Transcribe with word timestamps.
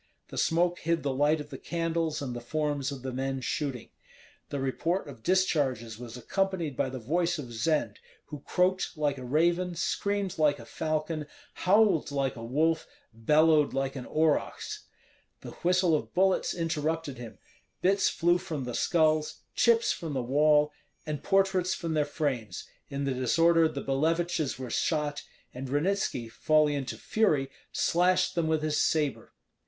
The 0.29 0.37
smoke 0.39 0.79
hid 0.79 1.03
the 1.03 1.13
light 1.13 1.39
of 1.39 1.51
the 1.51 1.59
candles 1.59 2.23
and 2.23 2.35
the 2.35 2.41
forms 2.41 2.91
of 2.91 3.03
the 3.03 3.13
men 3.13 3.39
shooting. 3.39 3.91
The 4.49 4.59
report 4.59 5.07
of 5.07 5.21
discharges 5.21 5.99
was 5.99 6.17
accompanied 6.17 6.75
by 6.75 6.89
the 6.89 6.97
voice 6.97 7.37
of 7.37 7.53
Zend, 7.53 7.99
who 8.25 8.39
croaked 8.39 8.97
like 8.97 9.19
a 9.19 9.23
raven, 9.23 9.75
screamed 9.75 10.39
like 10.39 10.57
a 10.57 10.65
falcon, 10.65 11.27
howled 11.53 12.09
like 12.09 12.35
a 12.35 12.43
wolf, 12.43 12.87
bellowed 13.13 13.75
like 13.75 13.95
an 13.95 14.07
aurochs. 14.07 14.85
The 15.41 15.51
whistle 15.61 15.93
of 15.93 16.15
bullets 16.15 16.55
interrupted 16.55 17.19
him; 17.19 17.37
bits 17.83 18.09
flew 18.09 18.39
from 18.39 18.63
the 18.63 18.73
skulls, 18.73 19.41
chips 19.53 19.91
from 19.91 20.13
the 20.13 20.23
wall, 20.23 20.71
and 21.05 21.21
portraits 21.21 21.75
from 21.75 21.93
their 21.93 22.05
frames; 22.05 22.67
in 22.89 23.03
the 23.03 23.13
disorder 23.13 23.67
the 23.67 23.81
Billeviches 23.83 24.57
were 24.57 24.71
shot, 24.71 25.21
and 25.53 25.69
Ranitski, 25.69 26.27
falling 26.27 26.73
into 26.73 26.97
fury, 26.97 27.51
slashed 27.71 28.33
them 28.33 28.47
with 28.47 28.63
his 28.63 28.81
sabre. 28.81 29.33